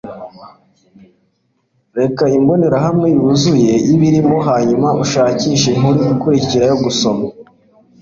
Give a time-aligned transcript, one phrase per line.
[1.97, 7.25] reba imbonerahamwe yuzuye yibirimo hanyuma ushakishe inkuru ikurikira yo gusoma